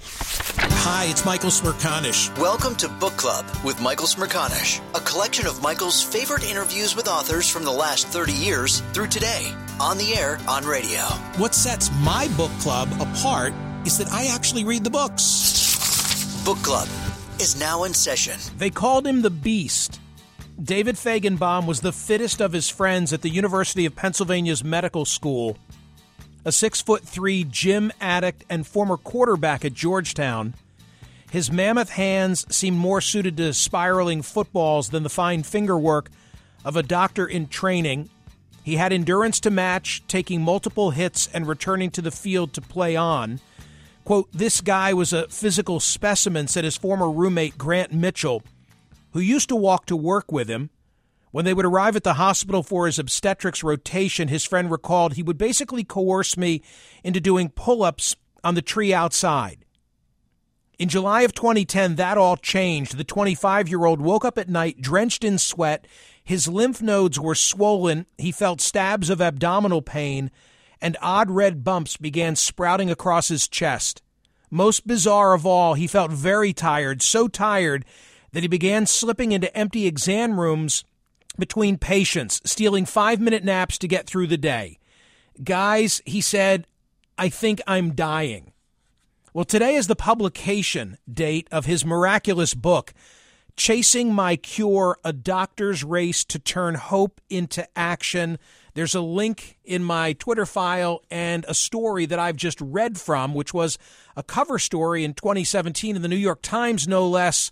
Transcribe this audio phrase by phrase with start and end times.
[0.00, 2.36] Hi, it's Michael Smerconish.
[2.38, 7.48] Welcome to Book Club with Michael Smerconish, a collection of Michael's favorite interviews with authors
[7.48, 11.00] from the last 30 years through today, on the air, on radio.
[11.36, 13.52] What sets my book club apart
[13.84, 16.44] is that I actually read the books.
[16.44, 16.88] Book Club
[17.40, 18.38] is now in session.
[18.56, 20.00] They called him the Beast.
[20.62, 25.56] David Fajgenbaum was the fittest of his friends at the University of Pennsylvania's medical school
[26.44, 30.54] a six foot three gym addict and former quarterback at Georgetown.
[31.30, 36.10] His mammoth hands seemed more suited to spiraling footballs than the fine finger work
[36.64, 38.08] of a doctor in training.
[38.62, 42.96] He had endurance to match, taking multiple hits and returning to the field to play
[42.96, 43.40] on.
[44.04, 48.42] Quote, this guy was a physical specimen, said his former roommate Grant Mitchell,
[49.12, 50.70] who used to walk to work with him.
[51.30, 55.22] When they would arrive at the hospital for his obstetrics rotation, his friend recalled he
[55.22, 56.62] would basically coerce me
[57.04, 59.64] into doing pull ups on the tree outside.
[60.78, 62.96] In July of 2010, that all changed.
[62.96, 65.86] The 25 year old woke up at night drenched in sweat.
[66.22, 68.06] His lymph nodes were swollen.
[68.16, 70.30] He felt stabs of abdominal pain,
[70.80, 74.02] and odd red bumps began sprouting across his chest.
[74.50, 77.84] Most bizarre of all, he felt very tired, so tired
[78.32, 80.84] that he began slipping into empty exam rooms
[81.38, 84.78] between patients, stealing five minute naps to get through the day.
[85.42, 86.66] Guys, he said,
[87.16, 88.52] I think I'm dying.
[89.32, 92.92] Well, today is the publication date of his miraculous book,
[93.56, 98.38] Chasing My Cure A Doctor's Race to Turn Hope into Action.
[98.74, 103.34] There's a link in my Twitter file and a story that I've just read from,
[103.34, 103.78] which was
[104.16, 107.50] a cover story in 2017 in the New York Times, no less,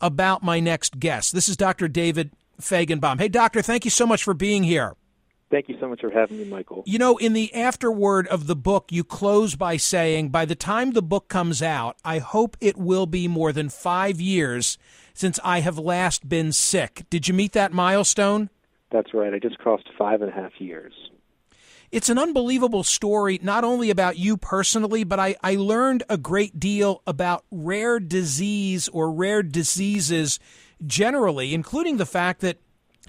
[0.00, 1.32] about my next guest.
[1.32, 1.88] This is Dr.
[1.88, 3.18] David Fajgenbaum.
[3.18, 4.94] Hey, doctor, thank you so much for being here.
[5.50, 6.82] Thank you so much for having me, Michael.
[6.86, 10.92] You know, in the afterword of the book, you close by saying, by the time
[10.92, 14.78] the book comes out, I hope it will be more than five years
[15.12, 17.04] since I have last been sick.
[17.08, 18.50] Did you meet that milestone?
[18.90, 19.32] That's right.
[19.32, 20.92] I just crossed five and a half years.
[21.92, 26.58] It's an unbelievable story, not only about you personally, but I, I learned a great
[26.58, 30.40] deal about rare disease or rare diseases
[30.86, 32.58] generally, including the fact that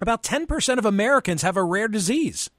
[0.02, 2.50] about 10% of Americans have a rare disease.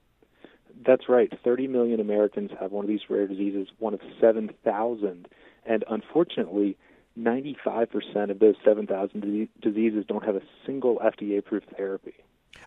[0.87, 1.33] That's right.
[1.43, 5.29] 30 million Americans have one of these rare diseases, one of 7,000.
[5.65, 6.77] And unfortunately,
[7.19, 12.15] 95% of those 7,000 diseases don't have a single FDA approved therapy.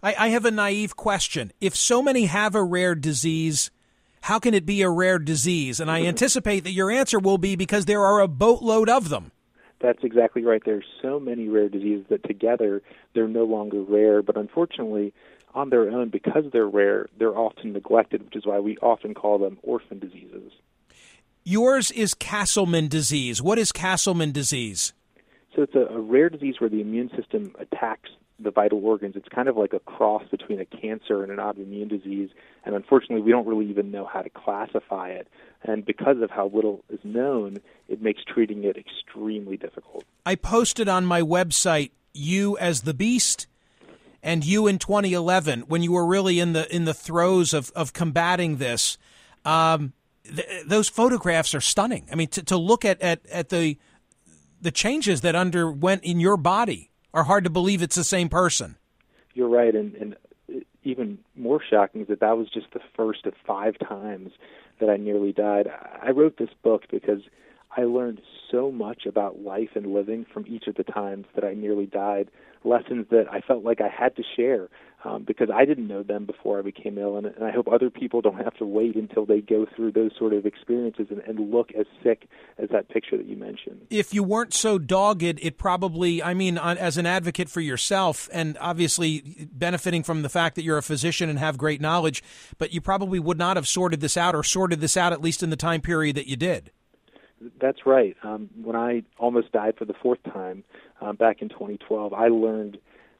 [0.03, 1.51] I, I have a naive question.
[1.61, 3.71] If so many have a rare disease,
[4.21, 5.79] how can it be a rare disease?
[5.79, 9.31] And I anticipate that your answer will be because there are a boatload of them.
[9.81, 10.61] That's exactly right.
[10.63, 12.81] There's so many rare diseases that together
[13.13, 15.13] they're no longer rare, but unfortunately,
[15.53, 19.39] on their own, because they're rare, they're often neglected, which is why we often call
[19.39, 20.51] them orphan diseases.
[21.43, 23.41] Yours is Castleman disease.
[23.41, 24.93] What is Castleman disease?
[25.55, 28.09] So it's a, a rare disease where the immune system attacks
[28.41, 29.15] the vital organs.
[29.15, 32.29] It's kind of like a cross between a cancer and an autoimmune disease,
[32.65, 35.27] and unfortunately, we don't really even know how to classify it.
[35.63, 37.57] And because of how little is known,
[37.87, 40.05] it makes treating it extremely difficult.
[40.25, 43.47] I posted on my website you as the beast
[44.21, 47.93] and you in 2011 when you were really in the in the throes of of
[47.93, 48.97] combating this.
[49.45, 49.93] Um,
[50.23, 52.07] th- those photographs are stunning.
[52.11, 53.77] I mean, to, to look at, at at the
[54.61, 58.77] the changes that underwent in your body are hard to believe it's the same person.
[59.33, 60.15] You're right, and, and
[60.83, 64.31] even more shocking is that that was just the first of five times
[64.79, 65.67] that I nearly died.
[66.01, 67.21] I wrote this book because
[67.75, 68.21] I learned
[68.51, 72.29] so much about life and living from each of the times that I nearly died.
[72.63, 74.69] Lessons that I felt like I had to share
[75.05, 77.89] um, because I didn't know them before I became ill, and, and I hope other
[77.89, 81.51] people don't have to wait until they go through those sort of experiences and, and
[81.51, 82.27] look as sick
[82.57, 83.87] as that picture that you mentioned.
[83.89, 88.57] If you weren't so dogged, it probably, I mean, as an advocate for yourself, and
[88.59, 92.21] obviously benefiting from the fact that you're a physician and have great knowledge,
[92.57, 95.41] but you probably would not have sorted this out or sorted this out at least
[95.43, 96.71] in the time period that you did.
[97.61, 98.15] That's right.
[98.23, 100.63] Um, when I almost died for the fourth time
[101.01, 102.77] um, back in 2012, I learned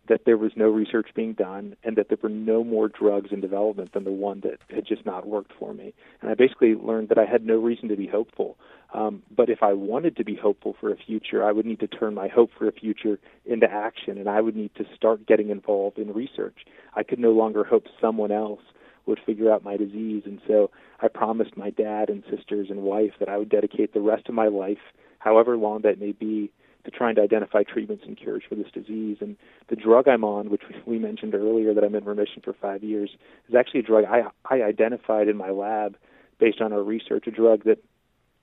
[0.10, 3.40] that there was no research being done and that there were no more drugs in
[3.40, 5.94] development than the one that had just not worked for me.
[6.22, 8.58] And I basically learned that I had no reason to be hopeful.
[8.94, 11.88] Um, but if I wanted to be hopeful for a future, I would need to
[11.88, 15.52] turn my hope for a future into action, and I would need to start getting
[15.52, 16.66] involved in research.
[16.96, 18.62] I could no longer hope someone else
[19.10, 20.24] would figure out my disease.
[20.26, 20.72] And so
[21.02, 24.36] I promised my dad and sisters and wife that I would dedicate the rest of
[24.36, 24.78] my life,
[25.18, 26.52] however long that may be,
[26.86, 29.18] to trying to identify treatments and cures for this disease.
[29.20, 29.36] And
[29.68, 33.10] the drug I'm on, which we mentioned earlier that I'm in remission for five years,
[33.50, 35.98] is actually a drug I, I identified in my lab
[36.40, 37.84] based on our research, a drug that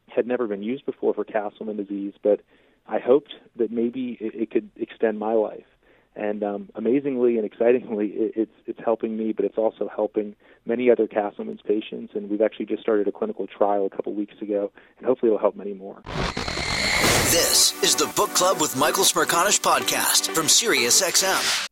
[0.08, 2.40] had never been used before for Castleman disease, but
[2.86, 5.64] I hoped that maybe it, it could extend my life.
[6.16, 10.34] And um, amazingly and excitingly, it, it's it's helping me, but it's also helping
[10.64, 12.12] many other Castleman's patients.
[12.14, 15.38] And we've actually just started a clinical trial a couple weeks ago, and hopefully it'll
[15.38, 16.02] help many more.
[17.30, 21.66] This is the Book Club with Michael Smerconish podcast from SiriusXM.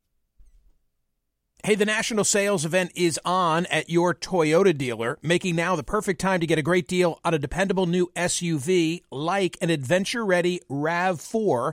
[1.65, 6.21] Hey, the national sales event is on at your Toyota dealer, making now the perfect
[6.21, 10.61] time to get a great deal on a dependable new SUV like an adventure ready
[10.71, 11.73] RAV4.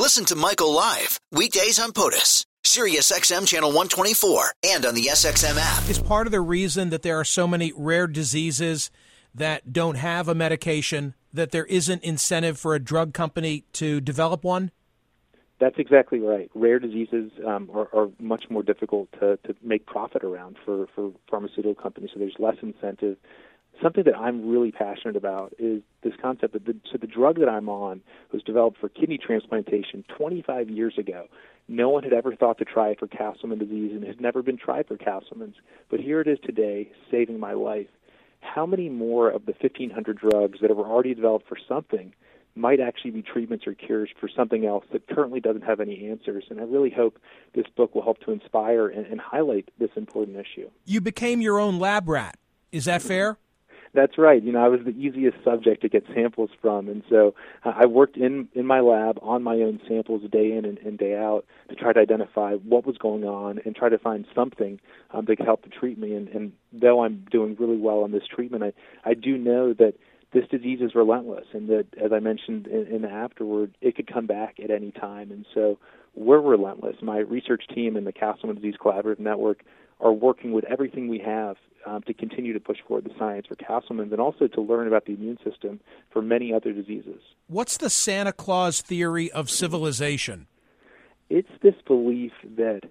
[0.00, 5.58] Listen to Michael live weekdays on POTUS, Sirius XM channel 124, and on the SXM
[5.60, 5.90] app.
[5.90, 8.90] Is part of the reason that there are so many rare diseases
[9.34, 14.42] that don't have a medication that there isn't incentive for a drug company to develop
[14.42, 14.70] one?
[15.58, 16.50] That's exactly right.
[16.54, 21.12] Rare diseases um, are, are, much more difficult to, to make profit around for, for
[21.30, 23.18] pharmaceutical companies, so there's less incentive.
[23.82, 27.48] Something that I'm really passionate about is this concept that the, so the drug that
[27.48, 31.26] I'm on was developed for kidney transplantation 25 years ago.
[31.66, 34.42] No one had ever thought to try it for Castleman disease and it had never
[34.42, 35.56] been tried for Castleman's.
[35.90, 37.86] But here it is today, saving my life.
[38.40, 42.12] How many more of the 1,500 drugs that were already developed for something
[42.54, 46.44] might actually be treatments or cures for something else that currently doesn't have any answers.
[46.50, 47.18] And I really hope
[47.54, 50.68] this book will help to inspire and, and highlight this important issue.
[50.84, 52.36] You became your own lab rat.
[52.72, 53.38] Is that fair?
[53.92, 54.40] That's right.
[54.40, 58.16] You know, I was the easiest subject to get samples from, and so I worked
[58.16, 61.74] in in my lab on my own samples day in and, and day out to
[61.74, 64.78] try to identify what was going on and try to find something
[65.10, 66.14] um, that could help to treat me.
[66.14, 68.72] And, and though I'm doing really well on this treatment, I
[69.04, 69.94] I do know that
[70.32, 74.06] this disease is relentless, and that, as I mentioned in, in the afterword, it could
[74.12, 75.32] come back at any time.
[75.32, 75.78] And so
[76.14, 76.96] we're relentless.
[77.02, 79.64] My research team and the Castleman Disease Collaborative Network
[80.00, 83.54] are working with everything we have um, to continue to push forward the science for
[83.56, 85.80] Castleman's and also to learn about the immune system
[86.10, 87.20] for many other diseases.
[87.46, 90.46] What's the Santa Claus theory of civilization?
[91.28, 92.82] It's this belief that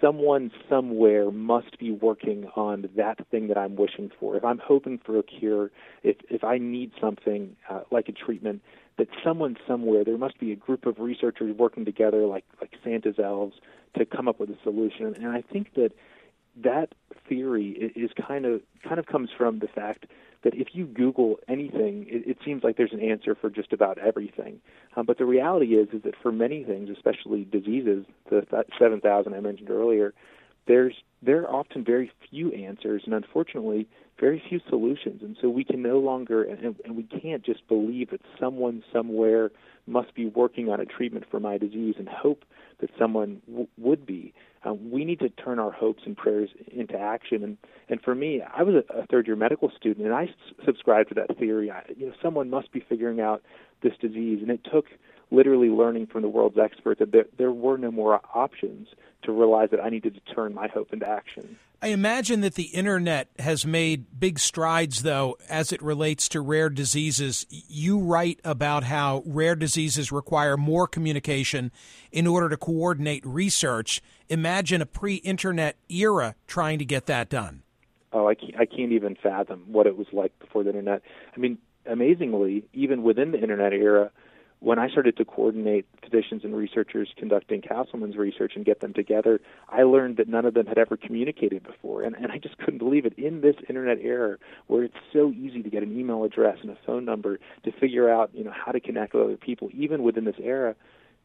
[0.00, 4.36] someone somewhere must be working on that thing that I'm wishing for.
[4.36, 5.70] If I'm hoping for a cure,
[6.02, 8.62] if if I need something uh, like a treatment,
[8.98, 13.18] that someone somewhere there must be a group of researchers working together, like like Santa's
[13.18, 13.56] elves,
[13.96, 15.14] to come up with a solution.
[15.14, 15.92] And I think that
[16.62, 16.94] that
[17.28, 20.06] theory is kind of kind of comes from the fact
[20.44, 23.98] that if you Google anything, it, it seems like there's an answer for just about
[23.98, 24.60] everything.
[24.96, 28.46] Um, but the reality is, is that for many things, especially diseases, the
[28.78, 30.12] seven thousand I mentioned earlier,
[30.66, 35.22] there's there are often very few answers, and unfortunately, very few solutions.
[35.22, 39.50] And so we can no longer, and, and we can't just believe that someone somewhere
[39.86, 42.44] must be working on a treatment for my disease and hope
[42.80, 44.32] that someone w- would be.
[44.64, 47.42] Um, we need to turn our hopes and prayers into action.
[47.42, 47.56] And
[47.88, 51.08] and for me, I was a, a third year medical student, and I s- subscribed
[51.10, 51.70] to that theory.
[51.70, 53.42] I, you know, someone must be figuring out
[53.82, 54.86] this disease, and it took
[55.32, 58.88] literally learning from the world's experts that there, there were no more options
[59.22, 61.58] to realize that I needed to turn my hope into action.
[61.80, 66.68] I imagine that the internet has made big strides, though, as it relates to rare
[66.68, 67.44] diseases.
[67.50, 71.72] You write about how rare diseases require more communication
[72.12, 74.00] in order to coordinate research.
[74.28, 77.62] Imagine a pre internet era trying to get that done.
[78.12, 81.02] Oh, I can't, I can't even fathom what it was like before the internet.
[81.34, 84.12] I mean, amazingly, even within the internet era,
[84.62, 89.40] when I started to coordinate physicians and researchers conducting Castleman's research and get them together,
[89.68, 92.02] I learned that none of them had ever communicated before.
[92.02, 93.18] And, and I just couldn't believe it.
[93.18, 94.36] In this internet era
[94.68, 98.08] where it's so easy to get an email address and a phone number to figure
[98.08, 100.76] out, you know, how to connect with other people, even within this era,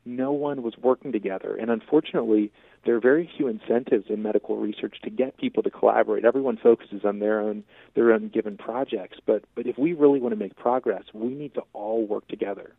[0.03, 1.55] no one was working together.
[1.55, 2.51] And unfortunately,
[2.85, 6.25] there are very few incentives in medical research to get people to collaborate.
[6.25, 9.19] Everyone focuses on their own their own given projects.
[9.23, 12.73] But but if we really want to make progress, we need to all work together.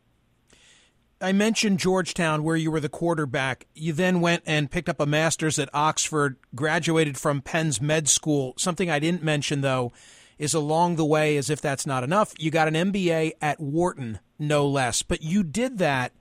[1.20, 3.66] I mentioned Georgetown, where you were the quarterback.
[3.75, 8.54] You then went and picked up a master's at Oxford, graduated from Penn's med school.
[8.56, 9.92] Something I didn't mention, though,
[10.38, 14.20] is along the way, as if that's not enough, you got an MBA at Wharton,
[14.38, 15.02] no less.
[15.02, 16.12] But you did that,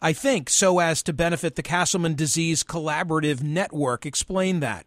[0.00, 4.06] I think, so as to benefit the Castleman Disease Collaborative Network.
[4.06, 4.86] Explain that.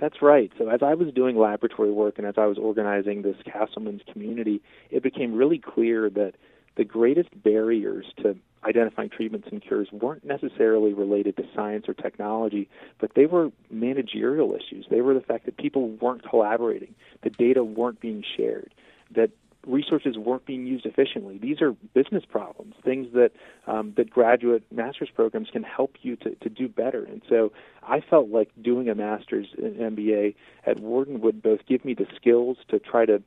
[0.00, 0.50] That's right.
[0.58, 4.62] So as I was doing laboratory work and as I was organizing this Castleman's community,
[4.90, 6.32] it became really clear that
[6.80, 8.34] the greatest barriers to
[8.64, 14.54] identifying treatments and cures weren't necessarily related to science or technology, but they were managerial
[14.54, 14.86] issues.
[14.90, 18.72] They were the fact that people weren't collaborating, the data weren't being shared,
[19.10, 19.28] that
[19.66, 21.36] resources weren't being used efficiently.
[21.36, 23.32] These are business problems, things that
[23.66, 27.04] um, that graduate master's programs can help you to, to do better.
[27.04, 30.34] And so I felt like doing a master's in MBA
[30.64, 33.22] at Wharton would both give me the skills to try to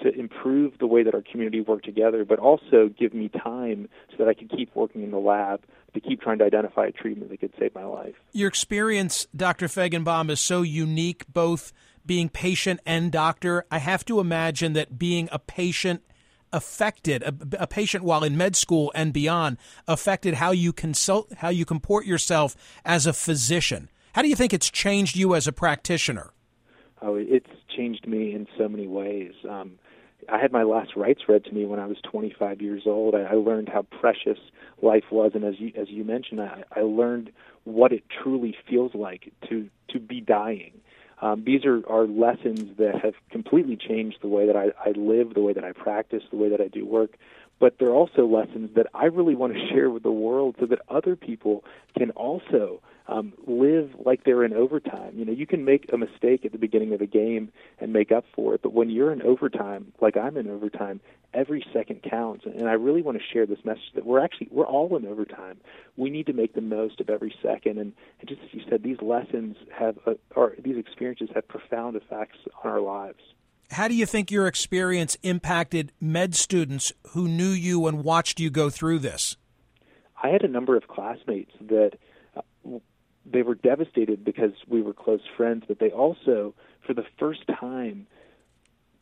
[0.00, 4.16] to improve the way that our community worked together, but also give me time so
[4.18, 5.62] that I could keep working in the lab
[5.94, 8.14] to keep trying to identify a treatment that could save my life.
[8.32, 9.66] Your experience, Dr.
[9.66, 11.72] Fajgenbaum, is so unique, both
[12.04, 13.64] being patient and doctor.
[13.70, 16.02] I have to imagine that being a patient
[16.52, 21.48] affected a, a, patient while in med school and beyond affected how you consult how
[21.48, 25.52] you comport yourself as a physician how do you think it's changed you as a
[25.52, 26.32] practitioner
[27.02, 29.72] oh it's changed me in so many ways um,
[30.30, 33.14] I had my last rites read to me when I was 25 years old.
[33.14, 34.38] I, I learned how precious
[34.82, 37.30] life was, and as you as you mentioned, I, I learned
[37.64, 40.72] what it truly feels like to to be dying.
[41.22, 45.32] Um, these are, are lessons that have completely changed the way that I, I live,
[45.32, 47.16] the way that I practice, the way that I do work.
[47.58, 50.80] But they're also lessons that I really want to share with the world so that
[50.88, 51.64] other people
[51.96, 55.12] can also um, live like they're in overtime.
[55.14, 58.10] You know, you can make a mistake at the beginning of a game and make
[58.10, 61.00] up for it, but when you're in overtime, like I'm in overtime,
[61.32, 62.44] every second counts.
[62.46, 65.58] And I really want to share this message that we're actually we're all in overtime.
[65.96, 67.78] We need to make the most of every second.
[67.78, 71.96] And, and just as you said, these lessons have a, or these experiences have profound
[71.96, 73.20] effects on our lives.
[73.70, 78.48] How do you think your experience impacted med students who knew you and watched you
[78.50, 79.36] go through this?
[80.22, 81.92] I had a number of classmates that
[82.36, 82.78] uh,
[83.24, 86.54] they were devastated because we were close friends, but they also,
[86.86, 88.06] for the first time,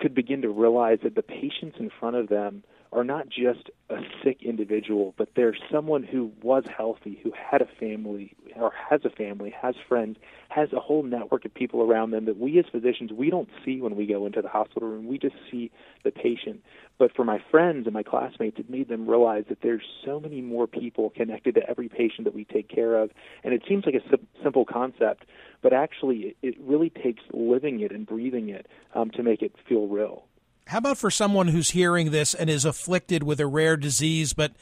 [0.00, 3.96] could begin to realize that the patients in front of them are not just a
[4.22, 9.10] sick individual, but they're someone who was healthy, who had a family or has a
[9.10, 10.16] family, has friends,
[10.48, 13.80] has a whole network of people around them that we as physicians we don't see
[13.80, 15.08] when we go into the hospital room.
[15.08, 15.72] We just see
[16.04, 16.62] the patient.
[16.96, 20.40] But for my friends and my classmates, it made them realize that there's so many
[20.40, 23.10] more people connected to every patient that we take care of.
[23.42, 25.24] And it seems like a sim- simple concept,
[25.62, 29.88] but actually it, really takes living it and breathing it um, to make it feel
[29.88, 30.24] real.
[30.66, 34.52] How about for someone who's hearing this and is afflicted with a rare disease, but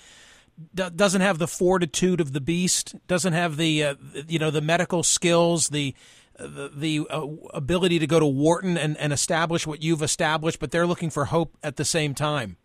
[0.75, 3.95] d- doesn't have the fortitude of the beast, doesn't have the uh,
[4.27, 5.95] you know the medical skills, the
[6.39, 10.71] the, the uh, ability to go to Wharton and, and establish what you've established, but
[10.71, 12.57] they're looking for hope at the same time?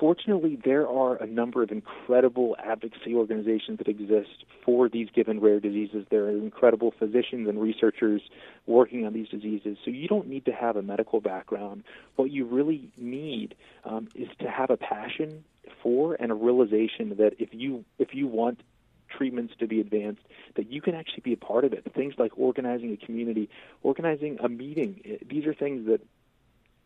[0.00, 5.60] Fortunately, there are a number of incredible advocacy organizations that exist for these given rare
[5.60, 6.06] diseases.
[6.10, 8.22] There are incredible physicians and researchers
[8.66, 9.76] working on these diseases.
[9.84, 11.84] So you don't need to have a medical background.
[12.16, 15.44] What you really need um, is to have a passion
[15.82, 18.62] for and a realization that if you if you want
[19.10, 20.22] treatments to be advanced,
[20.54, 21.84] that you can actually be a part of it.
[21.94, 23.50] Things like organizing a community,
[23.82, 25.02] organizing a meeting.
[25.04, 26.00] Eh, these are things that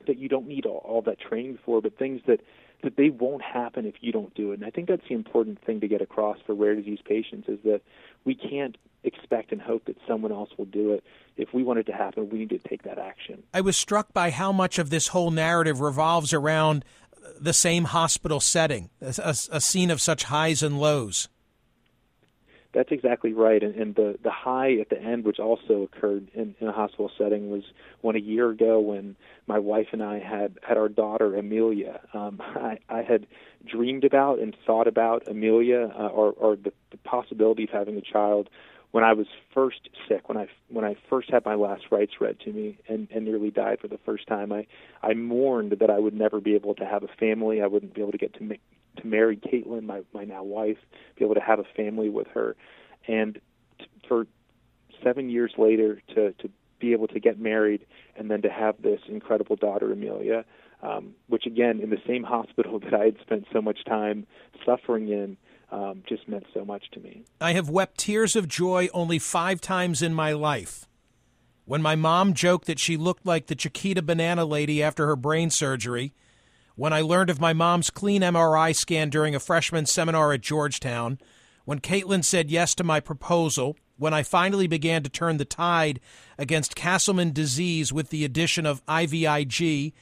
[0.06, 2.40] that you don't need all, all that training for, but things that
[2.84, 4.54] that they won't happen if you don't do it.
[4.54, 7.58] And I think that's the important thing to get across for rare disease patients is
[7.64, 7.80] that
[8.24, 11.04] we can't expect and hope that someone else will do it.
[11.36, 13.42] If we want it to happen, we need to take that action.
[13.52, 16.84] I was struck by how much of this whole narrative revolves around
[17.40, 21.28] the same hospital setting, a, a, a scene of such highs and lows.
[22.74, 23.62] That's exactly right.
[23.62, 27.10] And, and the the high at the end, which also occurred in, in a hospital
[27.16, 27.62] setting, was
[28.00, 32.00] when a year ago when my wife and I had had our daughter Amelia.
[32.12, 33.26] Um, I, I had
[33.64, 38.00] dreamed about and thought about Amelia uh, or, or the, the possibility of having a
[38.00, 38.50] child
[38.94, 42.38] when I was first sick, when I when I first had my last rites read
[42.44, 44.68] to me and, and nearly died for the first time, I
[45.02, 47.60] I mourned that I would never be able to have a family.
[47.60, 48.60] I wouldn't be able to get to make,
[48.98, 50.76] to marry Caitlin, my my now wife,
[51.18, 52.54] be able to have a family with her,
[53.08, 53.40] and
[53.80, 54.28] t- for
[55.02, 57.84] seven years later to to be able to get married
[58.16, 60.44] and then to have this incredible daughter Amelia,
[60.84, 64.24] um, which again in the same hospital that I had spent so much time
[64.64, 65.36] suffering in.
[65.70, 67.24] Um, just meant so much to me.
[67.40, 70.86] I have wept tears of joy only five times in my life.
[71.64, 75.50] When my mom joked that she looked like the Chiquita banana lady after her brain
[75.50, 76.12] surgery,
[76.76, 81.18] when I learned of my mom's clean MRI scan during a freshman seminar at Georgetown,
[81.64, 86.00] when Caitlin said yes to my proposal, when I finally began to turn the tide
[86.36, 89.92] against Castleman disease with the addition of IVIG,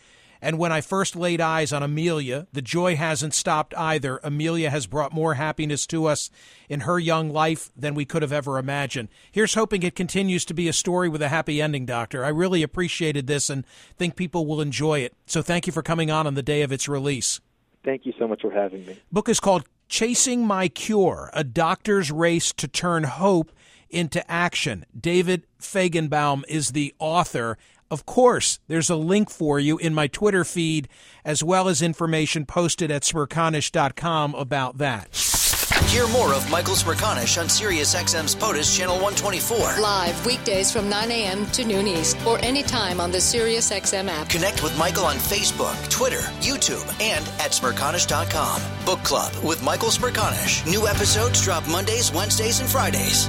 [0.42, 4.18] and when I first laid eyes on Amelia, the joy hasn't stopped either.
[4.24, 6.30] Amelia has brought more happiness to us
[6.68, 9.08] in her young life than we could have ever imagined.
[9.30, 12.24] Here's hoping it continues to be a story with a happy ending, Doctor.
[12.24, 13.64] I really appreciated this and
[13.96, 15.14] think people will enjoy it.
[15.26, 17.40] So thank you for coming on on the day of its release.
[17.84, 18.98] Thank you so much for having me.
[19.12, 23.52] Book is called Chasing My Cure: A Doctor's Race to Turn Hope
[23.92, 24.86] into Action.
[24.98, 27.58] David Fajgenbaum is the author.
[27.92, 30.88] Of course, there's a link for you in my Twitter feed,
[31.26, 35.14] as well as information posted at smerconish.com about that.
[35.88, 39.82] Hear more of Michael Smerconish on SiriusXM's POTUS Channel 124.
[39.82, 41.44] Live weekdays from 9 a.m.
[41.48, 44.30] to noon East or anytime on the SiriusXM app.
[44.30, 48.62] Connect with Michael on Facebook, Twitter, YouTube, and at Smerconish.com.
[48.86, 50.66] Book Club with Michael Smerconish.
[50.66, 53.28] New episodes drop Mondays, Wednesdays, and Fridays.